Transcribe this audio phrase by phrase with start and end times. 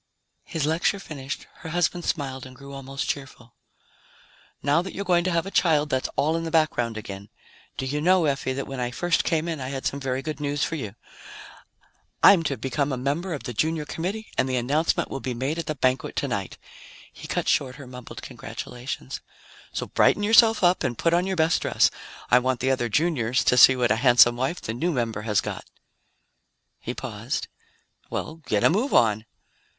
[0.45, 3.53] His lecture finished, her husband smiled and grew almost cheerful.
[4.63, 7.29] "Now that you're going to have a child, that's all in the background again.
[7.77, 10.39] Do you know, Effie, that when I first came in, I had some very good
[10.39, 10.95] news for you?
[12.23, 15.59] I'm to become a member of the Junior Committee and the announcement will be made
[15.59, 16.57] at the banquet tonight."
[17.13, 19.21] He cut short her mumbled congratulations.
[19.71, 21.91] "So brighten yourself up and put on your best dress.
[22.31, 25.41] I want the other Juniors to see what a handsome wife the new member has
[25.41, 25.65] got."
[26.79, 27.49] He paused.
[28.09, 29.27] "Well, get a move on!"